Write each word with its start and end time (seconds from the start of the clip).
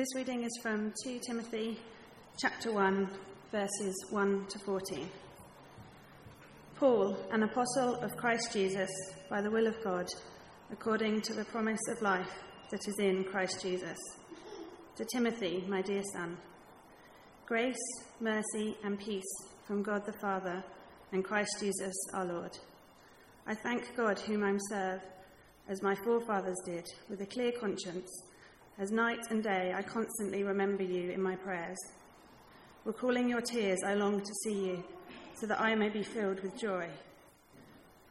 This 0.00 0.14
reading 0.14 0.44
is 0.44 0.58
from 0.62 0.94
2 1.04 1.20
Timothy 1.26 1.78
chapter 2.38 2.72
1, 2.72 3.10
verses 3.52 4.06
1 4.08 4.46
to 4.46 4.58
14. 4.60 5.06
Paul, 6.76 7.18
an 7.30 7.42
apostle 7.42 7.96
of 7.96 8.16
Christ 8.16 8.50
Jesus, 8.50 8.88
by 9.28 9.42
the 9.42 9.50
will 9.50 9.66
of 9.66 9.76
God, 9.84 10.06
according 10.72 11.20
to 11.20 11.34
the 11.34 11.44
promise 11.44 11.86
of 11.90 12.00
life 12.00 12.32
that 12.70 12.80
is 12.88 12.98
in 12.98 13.24
Christ 13.24 13.60
Jesus. 13.60 13.98
To 14.96 15.04
Timothy, 15.12 15.66
my 15.68 15.82
dear 15.82 16.02
son, 16.14 16.38
grace, 17.44 17.76
mercy, 18.20 18.78
and 18.82 18.98
peace 18.98 19.30
from 19.66 19.82
God 19.82 20.06
the 20.06 20.18
Father 20.18 20.64
and 21.12 21.22
Christ 21.22 21.58
Jesus 21.60 21.94
our 22.14 22.24
Lord. 22.24 22.56
I 23.46 23.54
thank 23.54 23.94
God, 23.98 24.18
whom 24.18 24.44
I 24.44 24.56
serve, 24.70 25.02
as 25.68 25.82
my 25.82 25.94
forefathers 25.94 26.56
did, 26.64 26.86
with 27.10 27.20
a 27.20 27.26
clear 27.26 27.52
conscience, 27.52 28.08
as 28.80 28.90
night 28.90 29.20
and 29.28 29.42
day 29.42 29.74
I 29.76 29.82
constantly 29.82 30.42
remember 30.42 30.82
you 30.82 31.10
in 31.10 31.20
my 31.22 31.36
prayers. 31.36 31.76
Recalling 32.86 33.28
your 33.28 33.42
tears, 33.42 33.78
I 33.86 33.92
long 33.92 34.20
to 34.20 34.34
see 34.42 34.68
you, 34.68 34.82
so 35.34 35.46
that 35.48 35.60
I 35.60 35.74
may 35.74 35.90
be 35.90 36.02
filled 36.02 36.40
with 36.40 36.58
joy. 36.58 36.88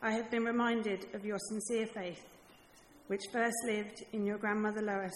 I 0.03 0.11
have 0.11 0.29
been 0.29 0.45
reminded 0.45 1.07
of 1.15 1.25
your 1.25 1.39
sincere 1.49 1.87
faith, 1.87 2.23
which 3.07 3.23
first 3.33 3.55
lived 3.65 4.03
in 4.13 4.27
your 4.27 4.37
grandmother 4.37 4.83
Lois 4.83 5.11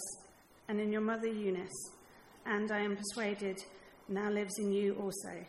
and 0.68 0.80
in 0.80 0.90
your 0.90 1.02
mother 1.02 1.28
Eunice, 1.28 1.92
and 2.46 2.72
I 2.72 2.80
am 2.80 2.96
persuaded 2.96 3.56
now 4.08 4.28
lives 4.30 4.58
in 4.58 4.72
you 4.72 4.96
also. 5.00 5.46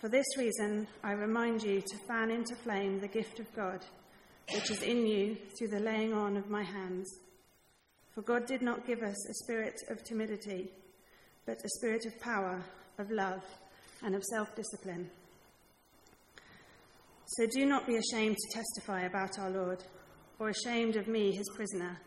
For 0.00 0.10
this 0.10 0.26
reason, 0.36 0.86
I 1.02 1.12
remind 1.12 1.62
you 1.62 1.80
to 1.80 2.06
fan 2.06 2.30
into 2.30 2.54
flame 2.56 3.00
the 3.00 3.08
gift 3.08 3.40
of 3.40 3.50
God, 3.54 3.86
which 4.52 4.70
is 4.70 4.82
in 4.82 5.06
you 5.06 5.38
through 5.56 5.68
the 5.68 5.80
laying 5.80 6.12
on 6.12 6.36
of 6.36 6.50
my 6.50 6.62
hands. 6.62 7.10
For 8.20 8.38
God 8.38 8.44
did 8.44 8.60
not 8.60 8.86
give 8.86 9.02
us 9.02 9.30
a 9.30 9.32
spirit 9.32 9.80
of 9.88 10.04
timidity, 10.04 10.68
but 11.46 11.56
a 11.64 11.68
spirit 11.78 12.04
of 12.04 12.20
power, 12.20 12.62
of 12.98 13.10
love, 13.10 13.42
and 14.02 14.14
of 14.14 14.22
self 14.22 14.54
discipline. 14.54 15.08
So 17.24 17.46
do 17.46 17.64
not 17.64 17.86
be 17.86 17.96
ashamed 17.96 18.36
to 18.36 18.58
testify 18.58 19.06
about 19.06 19.38
our 19.38 19.48
Lord, 19.48 19.82
or 20.38 20.50
ashamed 20.50 20.96
of 20.96 21.08
me, 21.08 21.34
his 21.34 21.48
prisoner, 21.54 21.98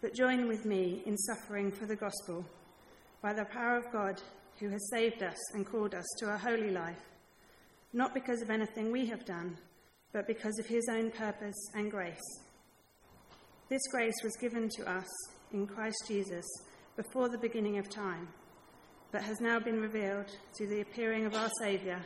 but 0.00 0.14
join 0.14 0.48
with 0.48 0.64
me 0.64 1.02
in 1.04 1.18
suffering 1.18 1.70
for 1.70 1.84
the 1.84 1.96
gospel, 1.96 2.46
by 3.20 3.34
the 3.34 3.44
power 3.44 3.76
of 3.76 3.92
God 3.92 4.22
who 4.60 4.70
has 4.70 4.88
saved 4.90 5.22
us 5.22 5.36
and 5.52 5.66
called 5.66 5.94
us 5.94 6.06
to 6.20 6.32
a 6.32 6.38
holy 6.38 6.70
life 6.70 7.04
not 7.92 8.14
because 8.14 8.40
of 8.40 8.48
anything 8.48 8.90
we 8.90 9.04
have 9.06 9.26
done, 9.26 9.58
but 10.10 10.26
because 10.26 10.58
of 10.58 10.66
his 10.66 10.88
own 10.90 11.10
purpose 11.10 11.70
and 11.74 11.90
grace. 11.90 12.44
This 13.70 13.86
grace 13.90 14.14
was 14.22 14.36
given 14.36 14.68
to 14.76 14.90
us 14.90 15.08
in 15.52 15.66
Christ 15.66 16.04
Jesus 16.06 16.44
before 16.96 17.30
the 17.30 17.38
beginning 17.38 17.78
of 17.78 17.88
time, 17.88 18.28
but 19.10 19.22
has 19.22 19.40
now 19.40 19.58
been 19.58 19.80
revealed 19.80 20.30
through 20.56 20.68
the 20.68 20.82
appearing 20.82 21.24
of 21.24 21.34
our 21.34 21.48
Saviour, 21.60 21.98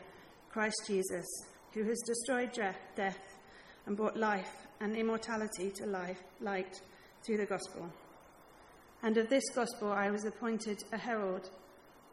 Christ 0.50 0.80
Jesus, 0.86 1.26
who 1.74 1.82
has 1.82 2.00
destroyed 2.06 2.52
death 2.94 3.18
and 3.86 3.96
brought 3.96 4.16
life 4.16 4.68
and 4.80 4.94
immortality 4.96 5.72
to 5.72 5.86
life, 5.86 6.22
light 6.40 6.80
through 7.26 7.38
the 7.38 7.46
gospel. 7.46 7.90
And 9.02 9.16
of 9.16 9.28
this 9.28 9.48
gospel 9.52 9.90
I 9.90 10.10
was 10.10 10.24
appointed 10.24 10.84
a 10.92 10.98
herald 10.98 11.50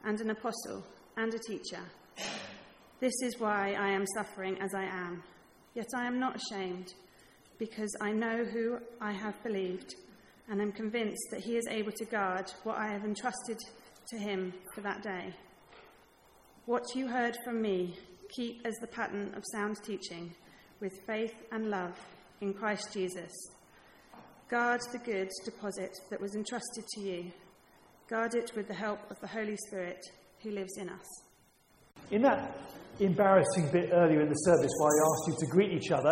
and 0.04 0.20
an 0.22 0.32
apostle 0.32 0.84
and 1.18 1.34
a 1.34 1.40
teacher. 1.40 1.82
This 3.00 3.14
is 3.22 3.40
why 3.40 3.74
I 3.74 3.90
am 3.90 4.06
suffering 4.16 4.58
as 4.60 4.74
I 4.74 4.86
am. 4.86 5.22
Yet 5.76 5.88
I 5.96 6.08
am 6.08 6.20
not 6.20 6.36
ashamed, 6.38 6.94
because 7.58 7.96
I 8.02 8.12
know 8.12 8.44
who 8.44 8.80
I 9.00 9.12
have 9.12 9.42
believed, 9.44 9.96
and 10.50 10.62
am 10.62 10.72
convinced 10.72 11.28
that 11.32 11.42
he 11.42 11.58
is 11.58 11.68
able 11.70 11.92
to 11.94 12.06
guard 12.06 12.52
what 12.64 12.78
I 12.78 12.88
have 12.88 13.04
entrusted 13.04 13.58
to 14.10 14.18
him 14.18 14.54
for 14.74 14.82
that 14.82 15.02
day. 15.02 15.34
What 16.66 16.84
you 16.96 17.08
heard 17.08 17.36
from 17.44 17.62
me, 17.62 17.98
keep 18.30 18.62
as 18.66 18.76
the 18.82 18.88
pattern 18.88 19.34
of 19.36 19.44
sound 19.52 19.78
teaching, 19.84 20.34
with 20.80 20.94
faith 21.08 21.34
and 21.52 21.70
love 21.70 21.98
in 22.42 22.54
Christ 22.54 22.90
Jesus. 22.94 23.32
Guard 24.50 24.82
the 24.92 25.00
good 25.00 25.30
deposit 25.44 25.92
that 26.10 26.22
was 26.22 26.36
entrusted 26.36 26.86
to 26.94 27.02
you. 27.02 27.32
Guard 28.10 28.36
it 28.36 28.52
with 28.56 28.68
the 28.68 28.74
help 28.74 29.00
of 29.10 29.20
the 29.20 29.28
Holy 29.28 29.58
Spirit 29.68 30.00
who 30.44 30.52
lives 30.52 30.78
in 30.78 30.90
us. 30.90 31.24
In 32.12 32.22
that 32.22 32.56
embarrassing 33.00 33.70
bit 33.72 33.90
earlier 33.92 34.22
in 34.22 34.30
the 34.30 34.36
service 34.36 34.72
where 34.78 34.92
I 34.92 34.98
asked 35.10 35.28
you 35.28 35.36
to 35.40 35.52
greet 35.52 35.72
each 35.72 35.92
other, 35.92 36.12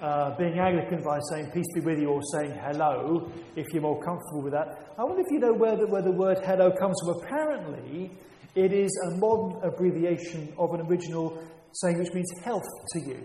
uh, 0.00 0.36
being 0.36 0.58
Anglican 0.58 1.02
by 1.02 1.18
saying 1.30 1.50
peace 1.52 1.66
be 1.74 1.80
with 1.80 1.98
you 1.98 2.08
or 2.08 2.20
saying 2.34 2.52
hello, 2.52 3.30
if 3.56 3.66
you're 3.72 3.82
more 3.82 4.02
comfortable 4.02 4.42
with 4.42 4.52
that. 4.52 4.92
I 4.98 5.04
wonder 5.04 5.22
if 5.22 5.26
you 5.30 5.40
know 5.40 5.52
where 5.52 5.76
the, 5.76 5.86
where 5.86 6.02
the 6.02 6.12
word 6.12 6.38
hello 6.44 6.70
comes 6.70 6.96
from. 7.04 7.20
Apparently, 7.22 8.10
it 8.54 8.72
is 8.72 8.90
a 9.08 9.18
modern 9.18 9.62
abbreviation 9.62 10.52
of 10.58 10.72
an 10.74 10.82
original 10.86 11.42
saying 11.72 11.98
which 11.98 12.12
means 12.12 12.30
health 12.44 12.66
to 12.92 13.00
you. 13.00 13.18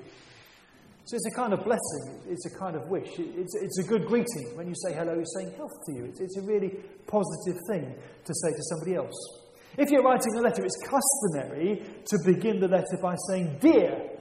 So 1.06 1.18
it's 1.18 1.28
a 1.28 1.36
kind 1.36 1.54
of 1.54 1.64
blessing, 1.66 2.22
it's 2.30 2.46
a 2.46 2.58
kind 2.58 2.76
of 2.76 2.88
wish. 2.88 3.20
It's, 3.20 3.56
it's 3.56 3.80
a 3.80 3.84
good 3.84 4.06
greeting. 4.06 4.56
When 4.56 4.68
you 4.68 4.74
say 4.76 4.94
hello, 4.94 5.14
you're 5.14 5.26
saying 5.26 5.54
health 5.58 5.74
to 5.88 5.94
you. 5.94 6.06
It's, 6.06 6.22
it's 6.22 6.38
a 6.38 6.42
really 6.42 6.70
positive 7.08 7.60
thing 7.70 7.94
to 8.26 8.34
say 8.34 8.50
to 8.52 8.64
somebody 8.70 8.96
else. 8.96 9.44
If 9.78 9.90
you're 9.90 10.04
writing 10.04 10.36
a 10.38 10.42
letter, 10.42 10.64
it's 10.64 10.78
customary 10.88 11.84
to 12.06 12.18
begin 12.26 12.60
the 12.60 12.68
letter 12.68 12.98
by 13.02 13.16
saying, 13.28 13.58
Dear, 13.60 14.13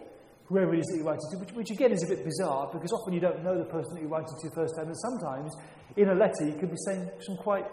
whoever 0.53 0.75
it 0.75 0.81
is 0.81 0.87
that 0.87 0.97
you're 0.97 1.07
writing 1.07 1.25
to, 1.33 1.39
which, 1.39 1.53
which, 1.53 1.71
again 1.71 1.93
is 1.93 2.05
a 2.05 2.07
bit 2.07 2.25
bizarre 2.25 2.69
because 2.73 2.93
often 2.93 3.15
you 3.15 3.21
don't 3.21 3.43
know 3.43 3.57
the 3.57 3.65
person 3.65 3.95
that 3.95 4.01
you're 4.01 4.13
writing 4.13 4.37
to 4.37 4.51
first 4.55 4.77
time, 4.77 4.87
and 4.87 4.99
sometimes 5.01 5.57
in 5.97 6.11
a 6.11 6.15
letter 6.15 6.45
you 6.45 6.55
could 6.61 6.71
be 6.71 6.77
saying 6.85 7.09
some 7.25 7.37
quite 7.39 7.65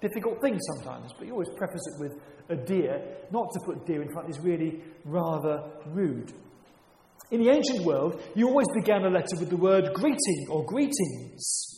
difficult 0.00 0.40
things 0.40 0.60
sometimes, 0.74 1.10
but 1.18 1.26
you 1.26 1.32
always 1.32 1.50
preface 1.56 1.82
it 1.82 2.00
with 2.00 2.14
a 2.50 2.56
dear. 2.56 3.02
Not 3.32 3.50
to 3.52 3.60
put 3.66 3.84
dear 3.86 4.02
in 4.02 4.10
front 4.12 4.30
is 4.30 4.38
really 4.38 4.80
rather 5.04 5.64
rude. 5.86 6.32
In 7.30 7.42
the 7.42 7.50
ancient 7.50 7.84
world, 7.84 8.22
you 8.34 8.48
always 8.48 8.68
began 8.72 9.04
a 9.04 9.10
letter 9.10 9.36
with 9.38 9.50
the 9.50 9.56
word 9.56 9.92
greeting 9.92 10.46
or 10.48 10.64
greetings. 10.64 11.74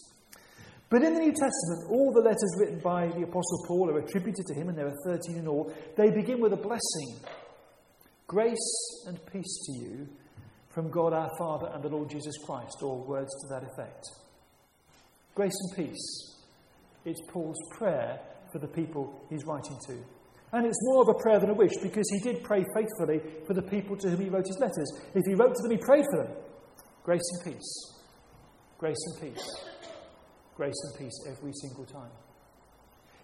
But 0.90 1.02
in 1.02 1.14
the 1.14 1.20
New 1.20 1.32
Testament, 1.32 1.88
all 1.88 2.12
the 2.12 2.20
letters 2.20 2.54
written 2.58 2.80
by 2.80 3.06
the 3.08 3.22
Apostle 3.22 3.64
Paul 3.66 3.90
are 3.90 3.98
attributed 3.98 4.44
to 4.46 4.54
him, 4.54 4.68
and 4.68 4.76
there 4.76 4.88
are 4.88 5.16
13 5.18 5.38
in 5.38 5.48
all. 5.48 5.72
They 5.96 6.10
begin 6.10 6.40
with 6.40 6.52
a 6.52 6.56
blessing 6.56 7.24
Grace 8.30 9.06
and 9.08 9.18
peace 9.26 9.58
to 9.66 9.72
you 9.72 10.08
from 10.70 10.90
God 10.90 11.12
our 11.12 11.30
Father 11.38 11.70
and 11.74 11.82
the 11.82 11.88
Lord 11.88 12.10
Jesus 12.10 12.34
Christ, 12.46 12.78
or 12.82 13.04
words 13.04 13.30
to 13.42 13.48
that 13.54 13.62
effect. 13.64 14.04
Grace 15.34 15.56
and 15.60 15.86
peace. 15.86 16.36
It's 17.04 17.20
Paul's 17.30 17.58
prayer 17.76 18.20
for 18.52 18.58
the 18.58 18.68
people 18.68 19.24
he's 19.30 19.44
writing 19.46 19.76
to. 19.88 19.96
And 20.52 20.66
it's 20.66 20.78
more 20.82 21.02
of 21.02 21.08
a 21.08 21.22
prayer 21.22 21.38
than 21.38 21.50
a 21.50 21.54
wish 21.54 21.76
because 21.82 22.08
he 22.10 22.18
did 22.20 22.42
pray 22.42 22.64
faithfully 22.74 23.20
for 23.46 23.54
the 23.54 23.62
people 23.62 23.96
to 23.96 24.10
whom 24.10 24.20
he 24.20 24.28
wrote 24.28 24.46
his 24.46 24.58
letters. 24.60 24.90
If 25.14 25.22
he 25.26 25.34
wrote 25.34 25.54
to 25.54 25.62
them, 25.62 25.70
he 25.70 25.78
prayed 25.78 26.04
for 26.10 26.24
them. 26.24 26.36
Grace 27.04 27.22
and 27.32 27.54
peace. 27.54 27.94
Grace 28.78 28.98
and 29.06 29.34
peace 29.34 29.70
grace 30.60 30.76
and 30.84 31.00
peace 31.00 31.16
every 31.24 31.52
single 31.56 31.86
time. 31.86 32.12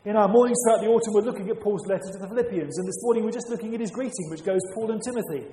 In 0.06 0.17
our 0.17 0.27
mornings 0.27 0.56
throughout 0.65 0.81
the 0.81 0.89
autumn, 0.89 1.12
we're 1.12 1.29
looking 1.29 1.51
at 1.51 1.61
Paul's 1.61 1.85
letter 1.87 2.09
to 2.17 2.19
the 2.19 2.29
Philippians, 2.29 2.79
and 2.79 2.89
this 2.89 2.97
morning 3.03 3.25
we're 3.25 3.37
just 3.37 3.51
looking 3.51 3.75
at 3.75 3.81
his 3.81 3.91
greeting, 3.91 4.31
which 4.31 4.43
goes 4.43 4.62
Paul 4.73 4.93
and 4.93 5.03
Timothy. 5.05 5.53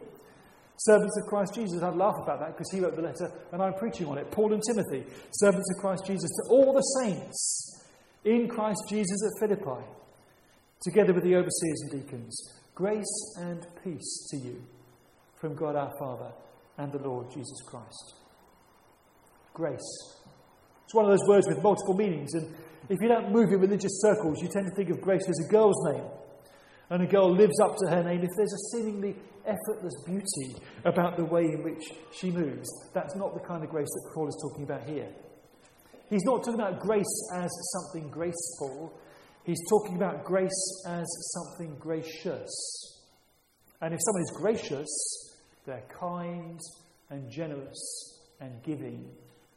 Servants 0.77 1.17
of 1.21 1.27
Christ 1.27 1.53
Jesus. 1.55 1.81
I'd 1.81 1.95
laugh 1.95 2.15
about 2.21 2.39
that 2.39 2.53
because 2.57 2.69
he 2.71 2.79
wrote 2.79 2.95
the 2.95 3.01
letter 3.01 3.31
and 3.51 3.61
I'm 3.61 3.73
preaching 3.73 4.07
on 4.07 4.17
it. 4.17 4.29
Paul 4.31 4.53
and 4.53 4.61
Timothy, 4.67 5.05
servants 5.31 5.69
of 5.75 5.81
Christ 5.81 6.05
Jesus, 6.05 6.29
to 6.29 6.49
all 6.49 6.73
the 6.73 6.81
saints 7.01 7.85
in 8.25 8.47
Christ 8.47 8.81
Jesus 8.89 9.23
at 9.23 9.39
Philippi, 9.39 9.85
together 10.83 11.13
with 11.13 11.23
the 11.23 11.35
overseers 11.35 11.81
and 11.83 12.01
deacons. 12.01 12.59
Grace 12.75 13.35
and 13.37 13.65
peace 13.83 14.27
to 14.31 14.37
you 14.37 14.63
from 15.39 15.55
God 15.55 15.75
our 15.75 15.91
Father 15.99 16.31
and 16.77 16.91
the 16.91 16.99
Lord 16.99 17.31
Jesus 17.31 17.61
Christ. 17.67 18.15
Grace 19.53 20.13
it's 20.93 20.95
one 20.95 21.05
of 21.05 21.11
those 21.11 21.27
words 21.27 21.47
with 21.47 21.63
multiple 21.63 21.95
meanings, 21.95 22.35
and 22.35 22.53
if 22.87 23.01
you 23.01 23.07
don't 23.07 23.31
move 23.31 23.51
in 23.51 23.59
religious 23.59 23.99
circles, 23.99 24.39
you 24.43 24.47
tend 24.47 24.67
to 24.67 24.75
think 24.75 24.91
of 24.91 25.01
grace 25.01 25.27
as 25.27 25.43
a 25.43 25.49
girl's 25.49 25.83
name. 25.91 26.03
And 26.89 27.03
a 27.03 27.07
girl 27.07 27.31
lives 27.31 27.59
up 27.59 27.75
to 27.77 27.89
her 27.89 28.03
name 28.03 28.21
if 28.21 28.29
there's 28.37 28.53
a 28.53 28.77
seemingly 28.77 29.15
effortless 29.45 29.93
beauty 30.05 30.55
about 30.85 31.17
the 31.17 31.25
way 31.25 31.43
in 31.43 31.63
which 31.63 31.83
she 32.13 32.31
moves. 32.31 32.69
That's 32.93 33.15
not 33.15 33.33
the 33.33 33.39
kind 33.39 33.63
of 33.63 33.69
grace 33.69 33.87
that 33.87 34.11
Paul 34.13 34.27
is 34.27 34.37
talking 34.41 34.63
about 34.63 34.87
here. 34.87 35.09
He's 36.09 36.23
not 36.23 36.43
talking 36.43 36.59
about 36.59 36.79
grace 36.79 37.29
as 37.33 37.49
something 37.73 38.09
graceful, 38.09 38.93
he's 39.45 39.61
talking 39.69 39.95
about 39.95 40.23
grace 40.23 40.83
as 40.87 41.05
something 41.33 41.75
gracious. 41.79 42.99
And 43.81 43.93
if 43.93 43.99
someone 44.05 44.21
is 44.21 44.33
gracious, 44.35 45.35
they're 45.65 45.83
kind 45.99 46.59
and 47.09 47.29
generous 47.31 48.19
and 48.39 48.61
giving 48.63 49.09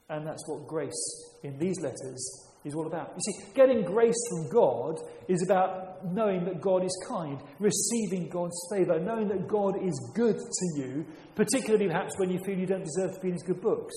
and 0.08 0.26
that's 0.26 0.46
what 0.48 0.66
grace 0.66 1.34
in 1.42 1.58
these 1.58 1.80
letters 1.80 2.45
is 2.66 2.74
all 2.74 2.86
about. 2.86 3.14
You 3.14 3.32
see, 3.32 3.52
getting 3.54 3.84
grace 3.84 4.20
from 4.28 4.50
God 4.50 4.98
is 5.28 5.42
about 5.42 6.12
knowing 6.12 6.44
that 6.44 6.60
God 6.60 6.84
is 6.84 7.04
kind, 7.08 7.38
receiving 7.58 8.28
God's 8.28 8.58
favour, 8.72 8.98
knowing 8.98 9.28
that 9.28 9.46
God 9.46 9.82
is 9.82 10.12
good 10.14 10.36
to 10.36 10.80
you, 10.80 11.06
particularly 11.34 11.86
perhaps 11.86 12.18
when 12.18 12.30
you 12.30 12.38
feel 12.44 12.58
you 12.58 12.66
don't 12.66 12.84
deserve 12.84 13.14
to 13.14 13.20
be 13.20 13.28
in 13.28 13.34
His 13.34 13.42
good 13.42 13.60
books. 13.60 13.94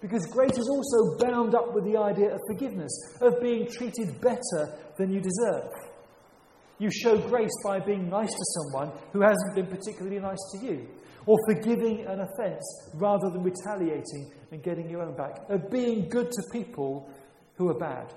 Because 0.00 0.26
grace 0.26 0.58
is 0.58 0.68
also 0.68 1.24
bound 1.24 1.54
up 1.54 1.74
with 1.74 1.84
the 1.84 1.96
idea 1.96 2.34
of 2.34 2.40
forgiveness, 2.50 2.92
of 3.20 3.40
being 3.40 3.66
treated 3.70 4.20
better 4.20 4.78
than 4.98 5.12
you 5.12 5.20
deserve. 5.20 5.70
You 6.78 6.90
show 6.90 7.16
grace 7.16 7.54
by 7.64 7.80
being 7.80 8.10
nice 8.10 8.32
to 8.32 8.44
someone 8.56 8.92
who 9.12 9.22
hasn't 9.22 9.54
been 9.54 9.66
particularly 9.66 10.18
nice 10.18 10.40
to 10.52 10.66
you, 10.66 10.88
or 11.26 11.38
forgiving 11.46 12.04
an 12.06 12.20
offence 12.20 12.90
rather 12.94 13.30
than 13.30 13.42
retaliating 13.42 14.30
and 14.50 14.62
getting 14.62 14.90
your 14.90 15.02
own 15.02 15.16
back, 15.16 15.38
of 15.48 15.70
being 15.70 16.08
good 16.08 16.30
to 16.30 16.42
people 16.52 17.08
who 17.56 17.68
are 17.68 17.78
bad. 17.78 18.12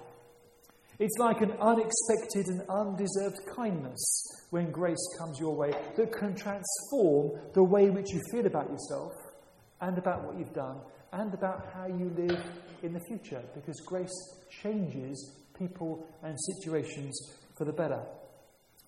It's 0.99 1.17
like 1.19 1.41
an 1.41 1.51
unexpected 1.61 2.47
and 2.47 2.61
undeserved 2.69 3.37
kindness 3.55 4.47
when 4.49 4.71
grace 4.71 4.97
comes 5.19 5.39
your 5.39 5.55
way 5.55 5.71
that 5.95 6.11
can 6.11 6.33
transform 6.35 7.39
the 7.53 7.63
way 7.63 7.89
which 7.89 8.11
you 8.11 8.21
feel 8.31 8.47
about 8.47 8.69
yourself 8.69 9.11
and 9.81 9.97
about 9.97 10.23
what 10.25 10.39
you've 10.39 10.53
done 10.53 10.77
and 11.13 11.33
about 11.33 11.67
how 11.73 11.85
you 11.85 12.11
live 12.17 12.43
in 12.81 12.93
the 12.93 12.99
future 13.01 13.43
because 13.53 13.79
grace 13.85 14.13
changes 14.63 15.35
people 15.57 16.07
and 16.23 16.35
situations 16.55 17.15
for 17.57 17.65
the 17.65 17.73
better. 17.73 18.01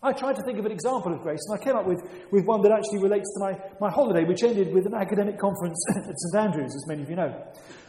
I 0.01 0.13
tried 0.13 0.37
to 0.37 0.43
think 0.43 0.57
of 0.59 0.65
an 0.65 0.71
example 0.71 1.13
of 1.13 1.21
grace, 1.21 1.41
and 1.49 1.59
I 1.59 1.63
came 1.63 1.75
up 1.75 1.85
with, 1.85 1.99
with 2.31 2.45
one 2.45 2.61
that 2.61 2.71
actually 2.71 3.03
relates 3.03 3.27
to 3.35 3.39
my, 3.43 3.59
my 3.81 3.91
holiday, 3.91 4.23
which 4.23 4.43
ended 4.43 4.73
with 4.73 4.85
an 4.85 4.93
academic 4.93 5.37
conference 5.37 5.75
at 5.97 6.15
St 6.15 6.35
Andrews, 6.45 6.73
as 6.73 6.87
many 6.87 7.03
of 7.03 7.09
you 7.09 7.17
know. 7.17 7.27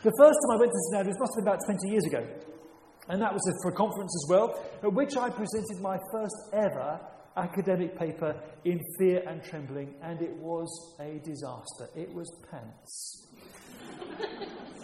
The 0.02 0.12
first 0.18 0.38
time 0.42 0.50
I 0.50 0.58
went 0.58 0.72
to 0.72 0.80
St 0.90 0.98
Andrews 0.98 1.16
must 1.20 1.32
have 1.36 1.44
been 1.44 1.52
about 1.54 1.60
20 1.64 1.88
years 1.88 2.04
ago, 2.06 2.26
and 3.08 3.22
that 3.22 3.32
was 3.32 3.42
for 3.62 3.70
a 3.70 3.74
conference 3.74 4.10
as 4.24 4.26
well, 4.28 4.58
at 4.82 4.92
which 4.92 5.16
I 5.16 5.30
presented 5.30 5.80
my 5.80 5.98
first 6.10 6.34
ever 6.52 6.98
academic 7.36 7.96
paper 7.96 8.34
in 8.64 8.80
fear 8.98 9.22
and 9.28 9.42
trembling, 9.44 9.94
and 10.02 10.20
it 10.20 10.34
was 10.36 10.96
a 10.98 11.20
disaster. 11.22 11.86
It 11.94 12.12
was 12.12 12.28
pants. 12.50 13.28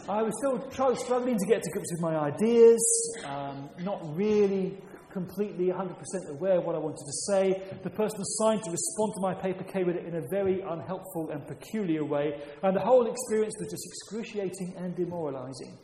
I 0.08 0.22
was 0.22 0.32
still 0.38 0.62
struggling 0.94 1.36
to 1.36 1.46
get 1.46 1.60
to 1.60 1.70
grips 1.72 1.90
with 1.90 2.02
my 2.02 2.16
ideas, 2.16 3.18
um, 3.24 3.68
not 3.80 4.00
really 4.16 4.78
completely 5.16 5.68
100% 5.68 5.96
aware 6.28 6.58
of 6.58 6.64
what 6.64 6.76
I 6.76 6.78
wanted 6.78 7.06
to 7.06 7.16
say. 7.32 7.62
The 7.82 7.88
person 7.88 8.20
assigned 8.20 8.62
to 8.64 8.70
respond 8.70 9.14
to 9.14 9.20
my 9.22 9.32
paper 9.32 9.64
came 9.64 9.88
at 9.88 9.96
it 9.96 10.04
in 10.04 10.16
a 10.16 10.28
very 10.30 10.60
unhelpful 10.60 11.30
and 11.30 11.46
peculiar 11.46 12.04
way, 12.04 12.38
and 12.62 12.76
the 12.76 12.80
whole 12.80 13.06
experience 13.06 13.54
was 13.58 13.70
just 13.70 13.86
excruciating 13.86 14.74
and 14.76 14.94
demoralizing. 14.94 15.78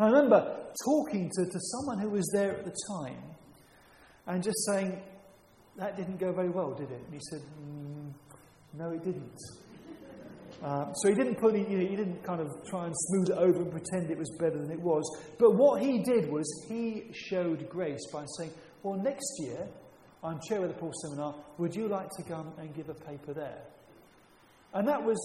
I 0.00 0.06
remember 0.06 0.40
talking 0.84 1.30
to, 1.32 1.44
to 1.44 1.60
someone 1.60 2.00
who 2.00 2.10
was 2.10 2.28
there 2.34 2.56
at 2.56 2.64
the 2.64 2.74
time 2.98 3.22
and 4.26 4.42
just 4.42 4.66
saying, 4.66 5.00
That 5.76 5.96
didn't 5.96 6.18
go 6.18 6.32
very 6.32 6.50
well, 6.50 6.74
did 6.74 6.90
it? 6.90 7.00
And 7.04 7.14
he 7.14 7.20
said, 7.30 7.40
mm, 7.40 8.12
No, 8.74 8.90
it 8.90 9.04
didn't. 9.04 9.38
Uh, 10.62 10.92
so 10.92 11.08
he 11.08 11.14
didn't 11.14 11.36
put 11.36 11.54
you 11.54 11.78
know, 11.78 11.86
he 11.86 11.94
didn't 11.94 12.22
kind 12.24 12.40
of 12.40 12.48
try 12.68 12.86
and 12.86 12.94
smooth 12.96 13.30
it 13.30 13.38
over 13.38 13.62
and 13.62 13.70
pretend 13.70 14.10
it 14.10 14.18
was 14.18 14.30
better 14.40 14.58
than 14.58 14.70
it 14.72 14.80
was. 14.80 15.04
But 15.38 15.56
what 15.56 15.80
he 15.82 16.02
did 16.02 16.30
was 16.30 16.46
he 16.68 17.12
showed 17.12 17.68
grace 17.68 18.04
by 18.12 18.24
saying, 18.38 18.50
"Well, 18.82 19.00
next 19.00 19.38
year 19.38 19.68
I'm 20.24 20.40
chair 20.48 20.64
of 20.64 20.68
the 20.68 20.74
Paul 20.74 20.92
Seminar. 21.02 21.34
Would 21.58 21.76
you 21.76 21.86
like 21.86 22.08
to 22.16 22.22
come 22.24 22.52
and 22.58 22.74
give 22.74 22.88
a 22.88 22.94
paper 22.94 23.32
there?" 23.32 23.62
And 24.74 24.86
that 24.88 25.02
was 25.02 25.18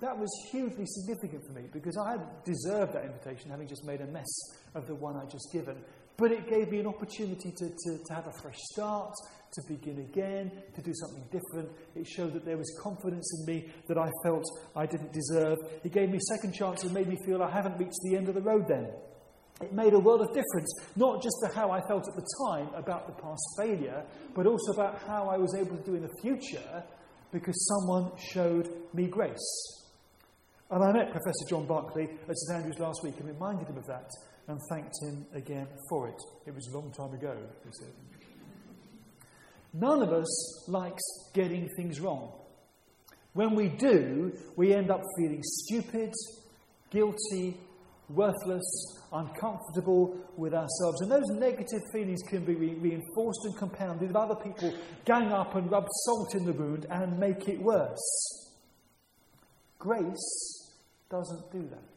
that 0.00 0.18
was 0.18 0.30
hugely 0.50 0.84
significant 0.86 1.46
for 1.46 1.52
me 1.52 1.68
because 1.72 1.96
I 1.96 2.16
deserved 2.44 2.94
that 2.94 3.04
invitation, 3.04 3.50
having 3.50 3.68
just 3.68 3.84
made 3.84 4.00
a 4.00 4.06
mess 4.06 4.32
of 4.74 4.86
the 4.86 4.94
one 4.94 5.16
I'd 5.16 5.30
just 5.30 5.48
given. 5.52 5.76
But 6.16 6.30
it 6.30 6.48
gave 6.48 6.70
me 6.70 6.78
an 6.78 6.86
opportunity 6.86 7.50
to, 7.50 7.68
to, 7.68 7.98
to 8.06 8.14
have 8.14 8.26
a 8.26 8.32
fresh 8.40 8.58
start, 8.72 9.12
to 9.54 9.62
begin 9.68 9.98
again, 9.98 10.50
to 10.74 10.82
do 10.82 10.92
something 10.94 11.24
different. 11.30 11.70
It 11.96 12.06
showed 12.06 12.32
that 12.34 12.44
there 12.44 12.56
was 12.56 12.72
confidence 12.82 13.28
in 13.38 13.54
me 13.54 13.70
that 13.88 13.98
I 13.98 14.10
felt 14.22 14.44
I 14.76 14.86
didn't 14.86 15.12
deserve. 15.12 15.58
It 15.82 15.92
gave 15.92 16.10
me 16.10 16.18
a 16.18 16.34
second 16.36 16.54
chance 16.54 16.84
and 16.84 16.92
made 16.92 17.08
me 17.08 17.16
feel 17.26 17.42
I 17.42 17.50
haven't 17.50 17.78
reached 17.78 17.98
the 18.04 18.16
end 18.16 18.28
of 18.28 18.34
the 18.34 18.42
road 18.42 18.66
then. 18.68 18.88
It 19.60 19.72
made 19.72 19.92
a 19.92 19.98
world 19.98 20.20
of 20.20 20.28
difference, 20.28 20.72
not 20.96 21.22
just 21.22 21.36
to 21.44 21.54
how 21.54 21.70
I 21.70 21.80
felt 21.86 22.08
at 22.08 22.14
the 22.16 22.26
time 22.48 22.68
about 22.74 23.06
the 23.06 23.22
past 23.22 23.42
failure, 23.56 24.04
but 24.34 24.46
also 24.46 24.72
about 24.72 25.00
how 25.06 25.28
I 25.28 25.36
was 25.36 25.54
able 25.54 25.76
to 25.76 25.82
do 25.84 25.94
in 25.94 26.02
the 26.02 26.14
future 26.20 26.82
because 27.32 27.54
someone 27.68 28.10
showed 28.18 28.68
me 28.92 29.06
grace. 29.06 29.84
And 30.70 30.82
I 30.82 30.92
met 30.92 31.10
Professor 31.10 31.44
John 31.48 31.66
Barclay 31.66 32.04
at 32.04 32.36
St 32.36 32.58
Andrews 32.58 32.78
last 32.80 33.00
week 33.04 33.14
and 33.18 33.28
reminded 33.28 33.68
him 33.68 33.76
of 33.76 33.86
that 33.86 34.10
and 34.48 34.60
thanked 34.68 34.94
him 35.02 35.26
again 35.34 35.68
for 35.88 36.08
it. 36.08 36.20
It 36.46 36.54
was 36.54 36.66
a 36.68 36.78
long 36.78 36.92
time 36.92 37.14
ago, 37.14 37.36
he 37.64 37.70
said. 37.72 37.92
None 39.72 40.02
of 40.02 40.12
us 40.12 40.68
likes 40.68 41.02
getting 41.34 41.68
things 41.76 42.00
wrong. 42.00 42.32
When 43.32 43.56
we 43.56 43.68
do, 43.68 44.32
we 44.56 44.72
end 44.72 44.90
up 44.90 45.00
feeling 45.18 45.40
stupid, 45.42 46.12
guilty, 46.90 47.56
worthless, 48.08 49.00
uncomfortable 49.12 50.16
with 50.36 50.54
ourselves. 50.54 51.00
And 51.00 51.10
those 51.10 51.28
negative 51.30 51.80
feelings 51.92 52.20
can 52.28 52.44
be 52.44 52.54
re- 52.54 52.74
reinforced 52.74 53.40
and 53.44 53.56
compounded 53.56 54.10
if 54.10 54.16
other 54.16 54.36
people 54.36 54.72
gang 55.04 55.32
up 55.32 55.56
and 55.56 55.70
rub 55.70 55.86
salt 56.04 56.34
in 56.34 56.44
the 56.44 56.52
wound 56.52 56.86
and 56.90 57.18
make 57.18 57.48
it 57.48 57.60
worse. 57.60 58.50
Grace 59.78 60.72
doesn't 61.10 61.50
do 61.50 61.68
that. 61.70 61.93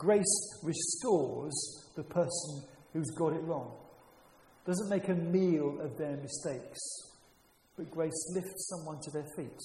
Grace 0.00 0.58
restores 0.62 1.92
the 1.94 2.02
person 2.02 2.62
who's 2.94 3.10
got 3.18 3.34
it 3.34 3.42
wrong, 3.42 3.70
doesn't 4.64 4.88
make 4.88 5.10
a 5.10 5.14
meal 5.14 5.78
of 5.82 5.98
their 5.98 6.16
mistakes, 6.16 6.80
but 7.76 7.90
grace 7.90 8.32
lifts 8.34 8.70
someone 8.70 8.98
to 9.02 9.10
their 9.10 9.26
feet, 9.36 9.60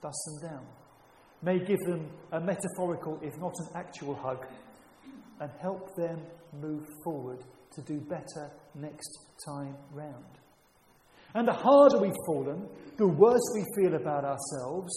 dusts 0.00 0.38
them 0.40 0.48
down, 0.48 0.66
may 1.42 1.58
give 1.58 1.80
them 1.80 2.08
a 2.30 2.40
metaphorical, 2.40 3.18
if 3.20 3.36
not 3.38 3.52
an 3.58 3.66
actual 3.74 4.14
hug, 4.14 4.46
and 5.40 5.50
help 5.60 5.92
them 5.96 6.20
move 6.60 6.86
forward 7.02 7.40
to 7.72 7.82
do 7.82 7.98
better 7.98 8.48
next 8.76 9.10
time 9.44 9.74
round. 9.92 10.38
And 11.34 11.48
the 11.48 11.52
harder 11.52 11.98
we've 11.98 12.12
fallen, 12.26 12.68
the 12.96 13.08
worse 13.08 13.42
we 13.56 13.64
feel 13.74 13.94
about 13.96 14.24
ourselves, 14.24 14.92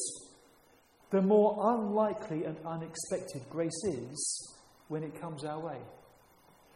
the 1.11 1.21
more 1.21 1.73
unlikely 1.73 2.45
and 2.45 2.57
unexpected 2.65 3.41
grace 3.49 3.83
is 3.87 4.57
when 4.87 5.03
it 5.03 5.19
comes 5.19 5.43
our 5.43 5.59
way. 5.59 5.79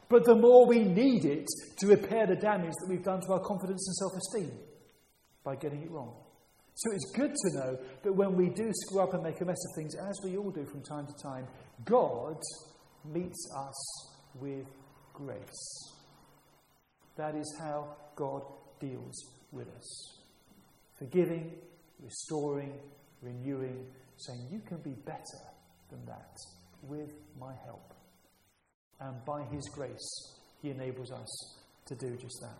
But 0.07 0.25
the 0.25 0.35
more 0.35 0.65
we 0.65 0.83
need 0.83 1.25
it 1.25 1.47
to 1.79 1.87
repair 1.87 2.25
the 2.25 2.35
damage 2.35 2.73
that 2.79 2.87
we've 2.89 3.03
done 3.03 3.21
to 3.21 3.33
our 3.33 3.39
confidence 3.39 3.85
and 3.87 3.95
self 3.95 4.13
esteem 4.17 4.59
by 5.43 5.55
getting 5.55 5.83
it 5.83 5.91
wrong. 5.91 6.15
So 6.73 6.91
it's 6.93 7.11
good 7.13 7.33
to 7.35 7.57
know 7.57 7.77
that 8.03 8.13
when 8.13 8.35
we 8.35 8.49
do 8.49 8.69
screw 8.71 9.01
up 9.01 9.13
and 9.13 9.21
make 9.21 9.41
a 9.41 9.45
mess 9.45 9.57
of 9.69 9.75
things, 9.75 9.95
as 9.95 10.19
we 10.23 10.37
all 10.37 10.49
do 10.49 10.65
from 10.65 10.81
time 10.81 11.05
to 11.05 11.13
time, 11.21 11.45
God 11.83 12.37
meets 13.05 13.49
us 13.55 14.09
with 14.35 14.65
grace. 15.13 15.93
That 17.17 17.35
is 17.35 17.55
how 17.59 17.95
God 18.15 18.43
deals 18.79 19.15
with 19.51 19.67
us 19.75 20.15
forgiving, 20.97 21.53
restoring, 22.01 22.73
renewing, 23.21 23.85
saying, 24.19 24.47
You 24.51 24.61
can 24.67 24.77
be 24.77 24.95
better 25.05 25.41
than 25.89 26.05
that 26.05 26.37
with 26.83 27.11
my 27.39 27.53
help. 27.65 27.93
And 28.99 29.23
by 29.25 29.43
His 29.51 29.67
grace, 29.73 30.37
He 30.61 30.69
enables 30.69 31.11
us 31.11 31.59
to 31.87 31.95
do 31.95 32.15
just 32.17 32.39
that. 32.41 32.57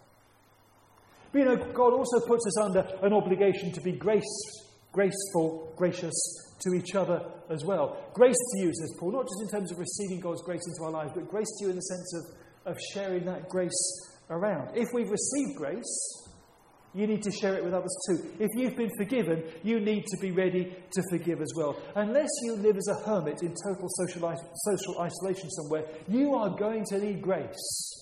But 1.31 1.39
you 1.39 1.45
know, 1.45 1.57
God 1.57 1.93
also 1.93 2.19
puts 2.25 2.45
us 2.47 2.59
under 2.59 2.79
an 3.03 3.13
obligation 3.13 3.71
to 3.73 3.81
be 3.81 3.91
grace, 3.91 4.23
graceful, 4.91 5.73
gracious 5.75 6.13
to 6.61 6.73
each 6.73 6.95
other 6.95 7.21
as 7.49 7.63
well. 7.65 7.97
Grace 8.13 8.37
to 8.53 8.61
you, 8.61 8.73
says 8.73 8.93
Paul, 8.99 9.11
not 9.11 9.23
just 9.23 9.41
in 9.41 9.59
terms 9.59 9.71
of 9.71 9.77
receiving 9.77 10.19
God's 10.19 10.41
grace 10.41 10.61
into 10.67 10.83
our 10.83 10.91
lives, 10.91 11.11
but 11.13 11.29
grace 11.29 11.47
to 11.59 11.65
you 11.65 11.69
in 11.69 11.75
the 11.75 11.81
sense 11.81 12.13
of, 12.15 12.71
of 12.73 12.77
sharing 12.93 13.25
that 13.25 13.47
grace 13.47 14.09
around. 14.29 14.75
If 14.75 14.87
we've 14.93 15.09
received 15.09 15.55
grace, 15.55 16.28
you 16.95 17.05
need 17.05 17.21
to 17.23 17.31
share 17.31 17.55
it 17.55 17.63
with 17.63 17.73
others 17.73 17.95
too. 18.07 18.31
If 18.39 18.49
you've 18.55 18.75
been 18.75 18.89
forgiven, 18.97 19.43
you 19.63 19.79
need 19.79 20.05
to 20.07 20.17
be 20.17 20.31
ready 20.31 20.75
to 20.91 21.03
forgive 21.11 21.39
as 21.41 21.53
well. 21.55 21.79
Unless 21.95 22.29
you 22.43 22.55
live 22.55 22.77
as 22.77 22.87
a 22.87 23.05
hermit 23.05 23.43
in 23.43 23.53
total 23.63 23.87
social, 23.89 24.35
social 24.55 24.99
isolation 24.99 25.49
somewhere, 25.51 25.85
you 26.07 26.33
are 26.33 26.49
going 26.49 26.85
to 26.85 26.99
need 26.99 27.21
grace. 27.21 27.95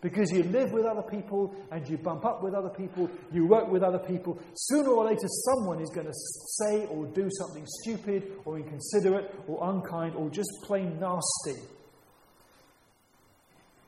Because 0.00 0.30
you 0.30 0.42
live 0.44 0.70
with 0.70 0.84
other 0.84 1.02
people 1.02 1.56
and 1.72 1.88
you 1.88 1.96
bump 1.96 2.26
up 2.26 2.42
with 2.42 2.54
other 2.54 2.68
people, 2.68 3.10
you 3.32 3.46
work 3.46 3.68
with 3.68 3.82
other 3.82 3.98
people. 3.98 4.38
Sooner 4.54 4.90
or 4.90 5.06
later, 5.06 5.26
someone 5.26 5.80
is 5.80 5.88
going 5.90 6.06
to 6.06 6.12
say 6.12 6.84
or 6.86 7.06
do 7.06 7.28
something 7.38 7.64
stupid 7.66 8.32
or 8.44 8.58
inconsiderate 8.58 9.34
or 9.48 9.70
unkind 9.70 10.14
or 10.14 10.28
just 10.28 10.50
plain 10.64 11.00
nasty. 11.00 11.66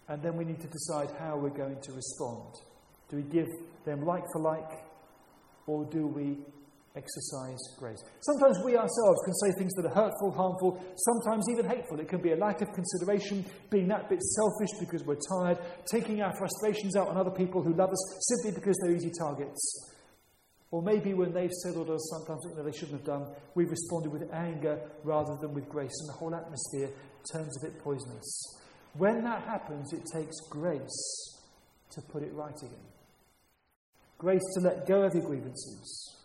And 0.09 0.23
then 0.23 0.37
we 0.37 0.45
need 0.45 0.61
to 0.61 0.68
decide 0.68 1.11
how 1.18 1.37
we're 1.37 1.50
going 1.50 1.80
to 1.83 1.92
respond. 1.92 2.54
Do 3.09 3.17
we 3.17 3.23
give 3.23 3.47
them 3.85 4.05
like 4.05 4.25
for 4.33 4.41
like, 4.43 4.71
or 5.67 5.85
do 5.85 6.07
we 6.07 6.39
exercise 6.97 7.59
grace? 7.79 8.03
Sometimes 8.21 8.59
we 8.65 8.77
ourselves 8.77 9.21
can 9.25 9.35
say 9.35 9.53
things 9.59 9.73
that 9.75 9.87
are 9.87 9.95
hurtful, 9.95 10.33
harmful, 10.33 10.83
sometimes 10.97 11.47
even 11.51 11.69
hateful. 11.69 12.01
It 12.01 12.09
can 12.09 12.21
be 12.21 12.33
a 12.33 12.37
lack 12.37 12.63
of 12.63 12.69
consideration, 12.73 13.45
being 13.71 13.89
that 13.89 14.09
bit 14.09 14.23
selfish 14.23 14.71
because 14.81 15.05
we're 15.05 15.21
tired, 15.31 15.59
taking 15.91 16.21
our 16.23 16.35
frustrations 16.37 16.97
out 16.97 17.09
on 17.09 17.17
other 17.17 17.31
people 17.31 17.63
who 17.63 17.75
love 17.75 17.91
us 17.91 18.27
simply 18.35 18.59
because 18.59 18.77
they're 18.83 18.97
easy 18.97 19.13
targets. 19.19 19.93
Or 20.73 20.83
maybe 20.83 21.15
when 21.15 21.33
they've 21.33 21.53
said 21.53 21.77
or 21.77 21.85
done 21.85 21.99
sometimes 21.99 22.43
something 22.43 22.57
that 22.57 22.71
they 22.71 22.77
shouldn't 22.77 22.99
have 22.99 23.07
done, 23.07 23.35
we've 23.55 23.71
responded 23.71 24.11
with 24.11 24.29
anger 24.33 24.81
rather 25.05 25.37
than 25.41 25.55
with 25.55 25.69
grace, 25.69 25.95
and 26.01 26.09
the 26.09 26.19
whole 26.19 26.35
atmosphere 26.35 26.91
turns 27.33 27.57
a 27.57 27.67
bit 27.67 27.79
poisonous. 27.83 28.59
When 28.95 29.23
that 29.25 29.45
happens, 29.45 29.93
it 29.93 30.03
takes 30.13 30.35
grace 30.51 31.37
to 31.91 32.03
put 32.03 32.23
it 32.23 32.33
right 32.33 32.57
again. 32.63 32.96
Grace 34.18 34.42
to 34.54 34.61
let 34.61 34.87
go 34.87 35.02
of 35.02 35.14
your 35.14 35.25
grievances. 35.25 36.16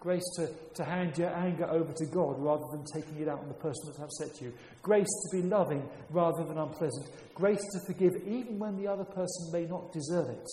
Grace 0.00 0.24
to, 0.36 0.48
to 0.74 0.84
hand 0.84 1.18
your 1.18 1.34
anger 1.34 1.68
over 1.68 1.92
to 1.92 2.06
God 2.06 2.38
rather 2.38 2.64
than 2.70 2.84
taking 2.94 3.20
it 3.20 3.28
out 3.28 3.40
on 3.40 3.48
the 3.48 3.54
person 3.54 3.82
that's 3.86 4.00
upset 4.00 4.40
you. 4.40 4.52
Grace 4.80 5.06
to 5.06 5.36
be 5.36 5.42
loving 5.42 5.86
rather 6.10 6.44
than 6.44 6.58
unpleasant. 6.58 7.10
Grace 7.34 7.62
to 7.72 7.80
forgive 7.86 8.12
even 8.26 8.58
when 8.58 8.76
the 8.76 8.86
other 8.86 9.04
person 9.04 9.50
may 9.52 9.66
not 9.66 9.92
deserve 9.92 10.28
it. 10.30 10.46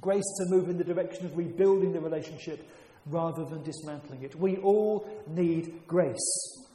Grace 0.00 0.24
to 0.38 0.46
move 0.54 0.68
in 0.68 0.76
the 0.76 0.84
direction 0.84 1.26
of 1.26 1.36
rebuilding 1.36 1.92
the 1.92 2.00
relationship 2.00 2.68
rather 3.06 3.44
than 3.44 3.62
dismantling 3.62 4.22
it. 4.24 4.34
We 4.34 4.56
all 4.56 5.08
need 5.28 5.86
grace. 5.86 6.66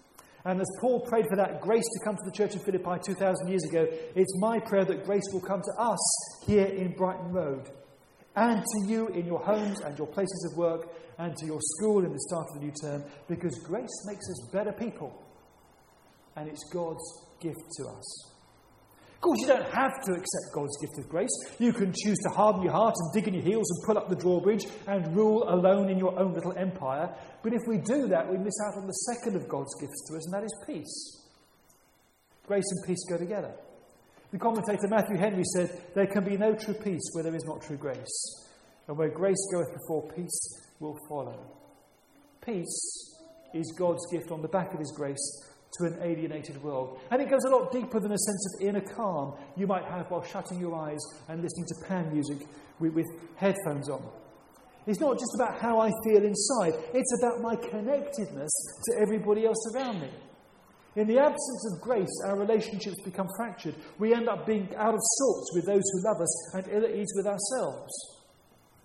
And 0.46 0.60
as 0.60 0.68
Paul 0.80 1.02
prayed 1.02 1.28
for 1.28 1.36
that 1.36 1.62
grace 1.62 1.84
to 1.84 2.06
come 2.06 2.16
to 2.16 2.24
the 2.26 2.32
church 2.32 2.56
of 2.56 2.64
Philippi 2.64 3.00
2,000 3.06 3.48
years 3.48 3.64
ago, 3.66 3.86
it's 4.16 4.40
my 4.40 4.60
prayer 4.60 4.86
that 4.86 5.06
grace 5.06 5.28
will 5.34 5.42
come 5.42 5.62
to 5.62 5.82
us 5.82 6.46
here 6.48 6.66
in 6.66 6.94
Brighton 6.94 7.32
Road 7.32 7.70
and 8.36 8.64
to 8.64 8.88
you 8.88 9.08
in 9.10 9.26
your 9.26 9.40
homes 9.40 9.82
and 9.82 9.98
your 9.98 10.08
places 10.08 10.50
of 10.52 10.58
work 10.58 10.90
and 11.18 11.36
to 11.38 11.46
your 11.46 11.60
school 11.62 12.06
in 12.06 12.12
the 12.12 12.20
start 12.20 12.48
of 12.50 12.60
the 12.60 12.66
new 12.66 12.74
term 12.82 13.04
because 13.28 13.60
grace 13.66 14.06
makes 14.08 14.26
us 14.30 14.50
better 14.52 14.72
people 14.72 15.24
and 16.36 16.48
it's 16.48 16.64
God's 16.72 17.04
gift 17.42 17.62
to 17.78 17.88
us. 17.88 18.32
Of 19.22 19.22
course, 19.22 19.40
you 19.42 19.48
don't 19.48 19.72
have 19.72 20.02
to 20.06 20.14
accept 20.14 20.52
God's 20.52 20.76
gift 20.82 20.98
of 20.98 21.08
grace. 21.08 21.30
You 21.60 21.74
can 21.74 21.94
choose 21.94 22.18
to 22.24 22.30
harden 22.30 22.64
your 22.64 22.72
heart 22.72 22.96
and 22.98 23.14
dig 23.14 23.28
in 23.28 23.36
your 23.36 23.44
heels 23.44 23.70
and 23.70 23.86
pull 23.86 23.98
up 24.00 24.10
the 24.10 24.16
drawbridge 24.16 24.66
and 24.88 25.16
rule 25.16 25.48
alone 25.48 25.90
in 25.90 26.00
your 26.00 26.18
own 26.20 26.34
little 26.34 26.58
empire. 26.58 27.14
But 27.44 27.54
if 27.54 27.62
we 27.68 27.78
do 27.78 28.08
that, 28.08 28.28
we 28.28 28.40
miss 28.40 28.56
out 28.66 28.82
on 28.82 28.88
the 28.88 28.94
second 28.94 29.36
of 29.36 29.48
God's 29.48 29.76
gifts 29.80 30.08
to 30.08 30.18
us, 30.18 30.26
and 30.26 30.34
that 30.34 30.44
is 30.44 30.64
peace. 30.66 31.22
Grace 32.48 32.66
and 32.72 32.88
peace 32.88 33.06
go 33.08 33.20
together. 33.20 33.54
The 34.32 34.40
commentator 34.40 34.88
Matthew 34.88 35.18
Henry 35.18 35.44
said, 35.44 35.70
There 35.94 36.08
can 36.08 36.24
be 36.24 36.38
no 36.38 36.56
true 36.56 36.74
peace 36.74 37.10
where 37.14 37.24
there 37.24 37.36
is 37.36 37.44
not 37.44 37.62
true 37.62 37.76
grace. 37.76 38.48
And 38.88 38.98
where 38.98 39.10
grace 39.10 39.46
goeth 39.54 39.74
before, 39.74 40.10
peace 40.16 40.70
will 40.80 40.98
follow. 41.10 41.38
Peace 42.46 43.18
is 43.54 43.74
God's 43.78 44.06
gift 44.12 44.32
on 44.32 44.42
the 44.42 44.48
back 44.48 44.74
of 44.74 44.80
his 44.80 44.94
grace 44.96 45.20
to 45.78 45.86
an 45.86 45.98
alienated 46.02 46.62
world. 46.64 47.00
And 47.12 47.22
it 47.22 47.30
goes 47.30 47.44
a 47.44 47.50
lot 47.50 47.74
deeper 47.74 48.00
than 48.00 48.14
a 48.14 48.18
sense 48.18 48.56
of 48.56 48.68
inner 48.68 48.82
calm 48.96 49.36
you 49.58 49.68
might 49.68 49.86
have 49.86 50.10
while 50.10 50.24
shutting 50.24 50.60
your 50.60 50.76
eyes 50.76 51.00
and 51.28 51.42
listening 51.42 51.66
to 51.68 51.88
pan 51.88 52.14
music 52.14 52.48
with, 52.80 52.94
with 52.94 53.08
headphones 53.36 53.90
on. 53.90 54.02
It's 54.88 55.00
not 55.00 55.20
just 55.20 55.36
about 55.36 55.60
how 55.60 55.80
I 55.80 55.92
feel 56.04 56.24
inside, 56.24 56.74
it's 56.94 57.22
about 57.22 57.42
my 57.42 57.56
connectedness 57.56 58.52
to 58.86 59.00
everybody 59.00 59.46
else 59.46 59.76
around 59.76 60.02
me. 60.02 60.10
In 60.96 61.08
the 61.08 61.20
absence 61.20 61.72
of 61.72 61.82
grace, 61.82 62.12
our 62.26 62.38
relationships 62.38 62.98
become 63.06 63.28
fractured. 63.38 63.76
We 63.98 64.14
end 64.14 64.28
up 64.28 64.46
being 64.46 64.68
out 64.76 64.94
of 64.94 65.00
sorts 65.02 65.56
with 65.56 65.66
those 65.66 65.84
who 65.94 66.04
love 66.04 66.22
us 66.22 66.56
and 66.56 66.68
ill 66.70 66.84
at 66.84 66.96
ease 66.96 67.14
with 67.16 67.28
ourselves. 67.28 67.92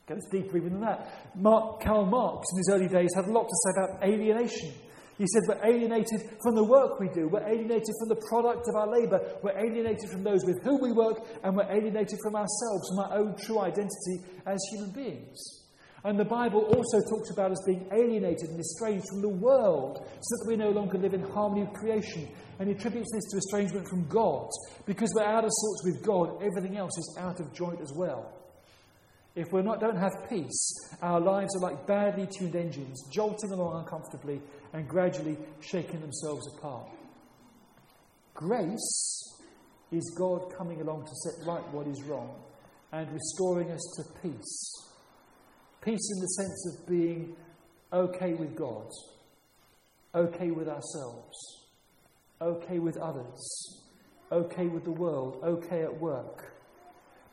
It 0.07 0.15
goes 0.15 0.23
deeper 0.31 0.57
even 0.57 0.75
than 0.75 0.83
that. 0.83 1.35
Mark, 1.35 1.83
Karl 1.83 2.07
Marx, 2.07 2.47
in 2.53 2.59
his 2.59 2.71
early 2.73 2.87
days, 2.87 3.11
had 3.15 3.25
a 3.25 3.33
lot 3.33 3.49
to 3.49 3.57
say 3.65 3.71
about 3.77 4.05
alienation. 4.05 4.73
He 5.19 5.27
said, 5.27 5.43
We're 5.49 5.67
alienated 5.67 6.21
from 6.43 6.55
the 6.55 6.65
work 6.65 7.01
we 7.01 7.09
do. 7.09 7.27
We're 7.27 7.47
alienated 7.47 7.95
from 7.99 8.09
the 8.11 8.23
product 8.29 8.69
of 8.69 8.77
our 8.77 8.89
labour. 8.89 9.21
We're 9.43 9.59
alienated 9.59 10.09
from 10.11 10.23
those 10.23 10.45
with 10.45 10.63
whom 10.63 10.81
we 10.81 10.93
work. 10.93 11.27
And 11.43 11.57
we're 11.57 11.73
alienated 11.73 12.19
from 12.23 12.37
ourselves, 12.37 12.89
from 12.89 12.99
our 13.01 13.19
own 13.19 13.35
true 13.37 13.59
identity 13.59 14.23
as 14.47 14.61
human 14.71 14.91
beings. 14.93 15.66
And 16.07 16.17
the 16.17 16.25
Bible 16.25 16.61
also 16.61 17.01
talks 17.11 17.31
about 17.33 17.51
us 17.51 17.59
being 17.67 17.85
alienated 17.93 18.51
and 18.51 18.61
estranged 18.61 19.09
from 19.09 19.23
the 19.23 19.29
world 19.29 19.99
so 19.99 20.37
that 20.37 20.45
we 20.47 20.55
no 20.55 20.71
longer 20.71 20.99
live 20.99 21.15
in 21.15 21.23
harmony 21.33 21.65
with 21.65 21.73
creation. 21.73 22.29
And 22.61 22.69
he 22.69 22.77
attributes 22.77 23.11
this 23.13 23.25
to 23.33 23.39
estrangement 23.39 23.89
from 23.89 24.07
God. 24.07 24.49
Because 24.87 25.13
we're 25.17 25.25
out 25.25 25.43
of 25.43 25.51
sorts 25.51 25.85
with 25.85 26.07
God, 26.07 26.41
everything 26.45 26.77
else 26.77 26.97
is 26.97 27.19
out 27.19 27.41
of 27.41 27.53
joint 27.53 27.81
as 27.81 27.93
well. 27.93 28.33
If 29.35 29.53
we 29.53 29.63
don't 29.63 29.97
have 29.97 30.13
peace, 30.31 30.95
our 31.03 31.21
lives 31.21 31.57
are 31.57 31.61
like 31.61 31.89
badly 31.89 32.29
tuned 32.39 32.55
engines, 32.55 33.03
jolting 33.13 33.51
along 33.51 33.81
uncomfortably 33.81 34.41
and 34.75 34.87
gradually 34.87 35.37
shaking 35.61 36.01
themselves 36.01 36.47
apart. 36.57 36.87
Grace 38.33 39.43
is 39.91 40.15
God 40.17 40.55
coming 40.57 40.81
along 40.83 41.07
to 41.07 41.15
set 41.17 41.45
right 41.49 41.69
what 41.73 41.89
is 41.89 42.01
wrong 42.05 42.33
and 42.93 43.11
restoring 43.11 43.73
us 43.73 43.83
to 43.97 44.21
peace. 44.23 44.87
Peace 45.87 46.11
in 46.17 46.21
the 46.21 46.27
sense 46.27 46.67
of 46.67 46.89
being 46.89 47.37
okay 47.93 48.35
with 48.35 48.57
God, 48.57 48.91
okay 50.17 50.51
with 50.51 50.67
ourselves, 50.67 51.37
okay 52.43 52.81
with 52.81 52.97
others, 52.97 53.85
okay 54.33 54.67
with 54.67 54.83
the 54.83 54.91
world, 54.91 55.39
okay 55.45 55.85
at 55.85 56.01
work. 56.01 56.53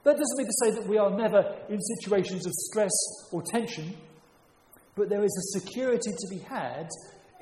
That 0.03 0.17
doesn't 0.17 0.37
mean 0.37 0.45
to 0.45 0.53
say 0.65 0.69
that 0.69 0.87
we 0.87 0.99
are 0.99 1.09
never 1.09 1.57
in 1.67 1.79
situations 1.97 2.45
of 2.45 2.51
stress 2.51 2.91
or 3.31 3.41
tension, 3.41 3.95
but 4.93 5.09
there 5.09 5.23
is 5.23 5.35
a 5.35 5.59
security 5.59 6.11
to 6.11 6.27
be 6.29 6.37
had 6.37 6.87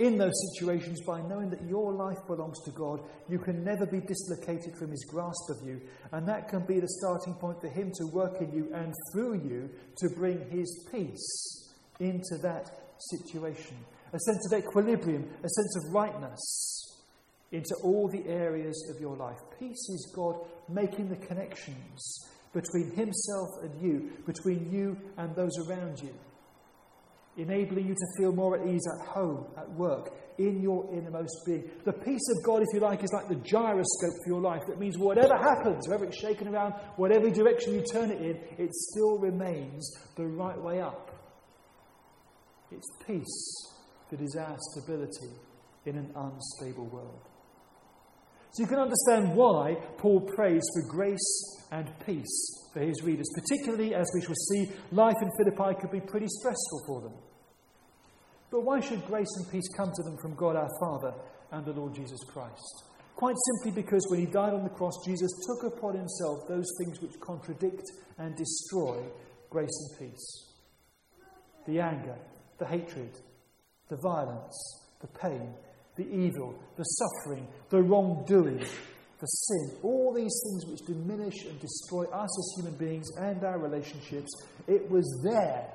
in 0.02 0.18
those 0.18 0.34
situations 0.52 1.00
by 1.06 1.22
knowing 1.22 1.50
that 1.52 1.64
your 1.70 1.94
life 1.94 2.18
belongs 2.26 2.60
to 2.66 2.72
God. 2.72 3.00
You 3.30 3.38
can 3.38 3.64
never 3.64 3.86
be 3.86 4.00
dislocated 4.00 4.76
from 4.78 4.90
His 4.90 5.06
grasp 5.06 5.50
of 5.50 5.66
you, 5.66 5.80
and 6.12 6.28
that 6.28 6.50
can 6.50 6.66
be 6.66 6.80
the 6.80 6.88
starting 6.88 7.36
point 7.36 7.62
for 7.62 7.70
Him 7.70 7.92
to 7.98 8.08
work 8.08 8.42
in 8.42 8.52
you 8.52 8.70
and 8.74 8.94
through 9.14 9.36
you 9.36 9.70
to 9.98 10.10
bring 10.16 10.50
His 10.50 10.88
peace 10.92 11.74
into 12.00 12.38
that 12.42 12.72
situation. 13.12 13.78
A 14.12 14.20
sense 14.20 14.52
of 14.52 14.60
equilibrium, 14.60 15.24
a 15.24 15.50
sense 15.50 15.78
of 15.78 15.94
rightness 15.94 16.82
into 17.52 17.76
all 17.84 18.10
the 18.10 18.28
areas 18.28 18.92
of 18.94 19.00
your 19.00 19.16
life. 19.16 19.38
Peace 19.60 19.90
is 19.90 20.12
God 20.16 20.36
making 20.68 21.10
the 21.10 21.28
connections 21.28 22.28
between 22.54 22.92
himself 22.96 23.50
and 23.64 23.82
you, 23.82 24.12
between 24.26 24.72
you 24.72 24.98
and 25.18 25.36
those 25.36 25.52
around 25.68 26.00
you, 26.02 26.14
enabling 27.38 27.88
you 27.88 27.94
to 27.94 28.08
feel 28.18 28.34
more 28.34 28.60
at 28.60 28.68
ease 28.68 28.86
at 29.00 29.08
home, 29.08 29.46
at 29.58 29.70
work, 29.72 30.12
in 30.38 30.62
your 30.62 30.92
innermost 30.94 31.36
being. 31.46 31.70
The 31.86 31.94
peace 31.94 32.28
of 32.36 32.44
God, 32.44 32.62
if 32.62 32.68
you 32.74 32.80
like, 32.80 33.04
is 33.04 33.12
like 33.14 33.28
the 33.28 33.36
gyroscope 33.36 34.16
for 34.24 34.28
your 34.28 34.42
life. 34.42 34.62
That 34.68 34.80
means 34.80 34.98
whatever 34.98 35.38
happens, 35.38 35.88
whether 35.88 36.06
it's 36.06 36.20
shaken 36.20 36.48
around, 36.48 36.74
whatever 36.96 37.30
direction 37.30 37.74
you 37.74 37.84
turn 37.92 38.12
it 38.12 38.22
in, 38.22 38.38
it 38.58 38.74
still 38.74 39.18
remains 39.20 39.92
the 40.16 40.26
right 40.26 40.60
way 40.62 40.82
up. 40.82 41.12
It's 42.72 42.88
peace 43.06 43.68
that 44.10 44.22
is 44.22 44.36
our 44.36 44.58
stability 44.72 45.36
in 45.86 45.98
an 45.98 46.12
unstable 46.16 46.88
world. 46.88 47.31
So 48.52 48.64
you 48.64 48.68
can 48.68 48.80
understand 48.80 49.34
why 49.36 49.76
Paul 49.98 50.22
prays 50.22 50.62
for 50.74 50.92
grace 50.92 51.68
and 51.72 51.90
peace 52.06 52.70
for 52.74 52.82
his 52.82 53.02
readers, 53.02 53.30
particularly 53.34 53.96
as 53.96 54.10
we 54.14 54.22
shall 54.22 54.36
see 54.36 54.72
life 54.92 55.16
in 55.22 55.32
Philippi 55.38 55.80
could 55.80 55.92
be 55.92 56.02
pretty 56.02 56.28
stressful 56.28 56.84
for 56.86 57.02
them. 57.02 57.14
But 58.52 58.66
why 58.66 58.82
should 58.82 59.06
grace 59.06 59.32
and 59.38 59.50
peace 59.50 59.68
come 59.78 59.92
to 59.96 60.04
them 60.04 60.18
from 60.22 60.36
God 60.36 60.58
our 60.58 60.70
Father 60.82 61.14
and 61.52 61.66
the 61.66 61.72
Lord 61.72 61.96
Jesus 61.96 62.20
Christ? 62.28 62.84
Quite 63.16 63.36
simply 63.64 63.82
because 63.82 64.06
when 64.10 64.20
he 64.20 64.26
died 64.26 64.54
on 64.54 64.64
the 64.64 64.70
cross, 64.70 64.94
Jesus 65.06 65.32
took 65.48 65.72
upon 65.72 65.96
himself 65.96 66.40
those 66.50 66.68
things 66.78 67.00
which 67.02 67.20
contradict 67.22 67.84
and 68.18 68.36
destroy 68.36 69.02
grace 69.50 69.98
and 70.00 70.10
peace 70.10 70.48
the 71.68 71.80
anger, 71.80 72.18
the 72.58 72.66
hatred, 72.66 73.12
the 73.90 73.98
violence, 73.98 74.90
the 75.00 75.08
pain, 75.08 75.54
the 75.96 76.08
evil, 76.08 76.58
the 76.78 76.84
suffering, 76.84 77.48
the 77.70 77.82
wrongdoing, 77.82 78.60
the 78.60 79.28
sin, 79.28 79.78
all 79.84 80.14
these 80.14 80.42
things 80.44 80.66
which 80.66 80.88
diminish 80.88 81.46
and 81.46 81.60
destroy 81.60 82.06
us 82.06 82.40
as 82.40 82.54
human 82.64 82.78
beings 82.78 83.08
and 83.18 83.44
our 83.44 83.60
relationships, 83.60 84.32
it 84.68 84.90
was 84.90 85.06
there 85.24 85.68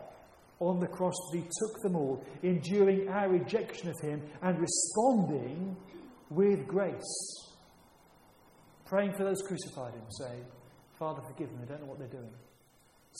on 0.58 0.80
the 0.80 0.86
cross 0.86 1.14
that 1.30 1.38
He 1.38 1.44
took 1.44 1.82
them 1.82 1.96
all, 1.96 2.24
enduring 2.42 3.08
our 3.08 3.28
rejection 3.28 3.88
of 3.88 4.00
Him 4.00 4.22
and 4.42 4.58
responding 4.58 5.76
with 6.30 6.66
grace. 6.66 7.52
Praying 8.86 9.12
for 9.12 9.24
those 9.24 9.42
crucified 9.46 9.94
Him, 9.94 10.04
saying, 10.10 10.44
Father, 10.98 11.20
forgive 11.28 11.50
them, 11.50 11.60
they 11.60 11.66
don't 11.66 11.82
know 11.82 11.88
what 11.88 11.98
they're 11.98 12.08
doing. 12.08 12.32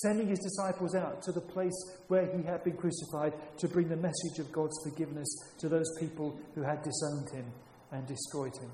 Sending 0.02 0.28
His 0.28 0.38
disciples 0.38 0.94
out 0.94 1.22
to 1.22 1.32
the 1.32 1.40
place 1.40 1.74
where 2.08 2.26
He 2.36 2.42
had 2.42 2.64
been 2.64 2.76
crucified 2.76 3.34
to 3.58 3.68
bring 3.68 3.88
the 3.88 3.96
message 3.96 4.38
of 4.38 4.52
God's 4.52 4.76
forgiveness 4.84 5.28
to 5.58 5.68
those 5.68 5.90
people 5.98 6.38
who 6.54 6.62
had 6.62 6.82
disowned 6.82 7.30
Him 7.32 7.46
and 7.92 8.06
destroyed 8.06 8.52
Him. 8.60 8.70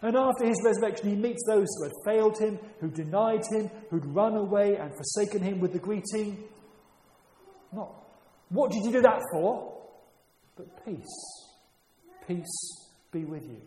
And 0.00 0.16
after 0.16 0.46
his 0.46 0.62
resurrection, 0.64 1.08
he 1.08 1.16
meets 1.16 1.42
those 1.48 1.66
who 1.76 1.82
had 1.82 1.92
failed 2.04 2.38
him, 2.38 2.58
who 2.80 2.88
denied 2.88 3.42
him, 3.50 3.68
who'd 3.90 4.06
run 4.06 4.36
away 4.36 4.76
and 4.76 4.92
forsaken 4.94 5.42
him 5.42 5.58
with 5.58 5.72
the 5.72 5.80
greeting, 5.80 6.44
not, 7.72 7.92
what 8.48 8.70
did 8.70 8.84
you 8.84 8.92
do 8.92 9.02
that 9.02 9.20
for? 9.32 9.76
But 10.56 10.84
peace. 10.84 11.48
Peace 12.26 12.88
be 13.12 13.24
with 13.24 13.44
you. 13.44 13.60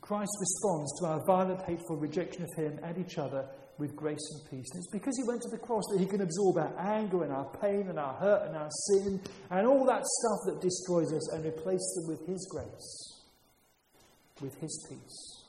Christ 0.00 0.30
responds 0.40 1.00
to 1.00 1.06
our 1.06 1.20
violent, 1.26 1.62
hateful 1.62 1.96
rejection 1.96 2.44
of 2.44 2.48
him 2.56 2.80
and 2.82 2.98
each 2.98 3.18
other 3.18 3.46
with 3.80 3.96
grace 3.96 4.22
and 4.32 4.50
peace. 4.50 4.68
And 4.72 4.78
it's 4.78 4.92
because 4.92 5.16
he 5.16 5.24
went 5.26 5.40
to 5.42 5.48
the 5.48 5.58
cross 5.58 5.82
that 5.90 5.98
he 5.98 6.06
can 6.06 6.20
absorb 6.20 6.58
our 6.58 6.72
anger 6.78 7.24
and 7.24 7.32
our 7.32 7.48
pain 7.60 7.88
and 7.88 7.98
our 7.98 8.14
hurt 8.14 8.46
and 8.46 8.56
our 8.56 8.68
sin 8.70 9.20
and 9.50 9.66
all 9.66 9.84
that 9.86 10.04
stuff 10.04 10.40
that 10.46 10.60
destroys 10.60 11.12
us 11.12 11.32
and 11.32 11.44
replace 11.44 11.94
them 11.96 12.08
with 12.08 12.26
his 12.28 12.46
grace, 12.50 13.22
with 14.40 14.54
his 14.60 14.86
peace. 14.88 15.44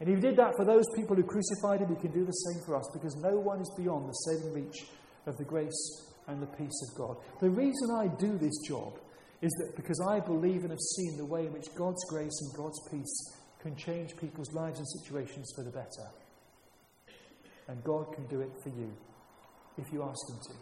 And 0.00 0.08
he 0.08 0.16
did 0.16 0.36
that 0.36 0.56
for 0.56 0.64
those 0.64 0.86
people 0.96 1.16
who 1.16 1.22
crucified 1.22 1.80
him, 1.80 1.94
he 1.94 2.00
can 2.00 2.12
do 2.12 2.24
the 2.24 2.32
same 2.32 2.62
for 2.64 2.76
us 2.76 2.88
because 2.92 3.14
no 3.16 3.38
one 3.38 3.60
is 3.60 3.72
beyond 3.76 4.08
the 4.08 4.12
saving 4.12 4.52
reach 4.54 4.86
of 5.26 5.36
the 5.36 5.44
grace 5.44 6.06
and 6.28 6.40
the 6.40 6.46
peace 6.46 6.80
of 6.88 6.96
God. 6.96 7.16
The 7.40 7.50
reason 7.50 7.90
I 7.94 8.08
do 8.18 8.38
this 8.38 8.56
job 8.66 8.98
is 9.42 9.52
that 9.58 9.76
because 9.76 10.00
I 10.08 10.20
believe 10.20 10.62
and 10.62 10.70
have 10.70 10.78
seen 10.96 11.16
the 11.16 11.26
way 11.26 11.46
in 11.46 11.52
which 11.52 11.74
God's 11.76 12.04
grace 12.08 12.40
and 12.40 12.56
God's 12.56 12.80
peace 12.90 13.34
can 13.60 13.76
change 13.76 14.16
people's 14.16 14.52
lives 14.52 14.78
and 14.78 14.88
situations 15.02 15.52
for 15.54 15.64
the 15.64 15.70
better. 15.70 16.08
And 17.68 17.84
God 17.84 18.12
can 18.14 18.26
do 18.26 18.40
it 18.40 18.50
for 18.62 18.70
you 18.70 18.90
if 19.76 19.92
you 19.92 20.02
ask 20.02 20.18
Him 20.30 20.38
to. 20.48 20.54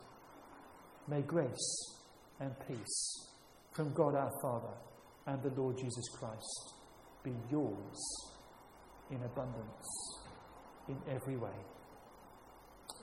May 1.08 1.22
grace 1.22 2.02
and 2.40 2.52
peace 2.66 3.30
from 3.72 3.92
God 3.94 4.14
our 4.14 4.32
Father 4.42 4.74
and 5.26 5.42
the 5.42 5.60
Lord 5.60 5.78
Jesus 5.78 6.04
Christ 6.18 6.74
be 7.22 7.32
yours 7.50 8.32
in 9.10 9.22
abundance 9.22 10.20
in 10.88 10.96
every 11.08 11.36
way. 11.36 11.56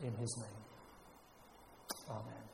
In 0.02 0.14
His 0.16 0.38
name. 0.38 0.64
Amen. 2.10 2.53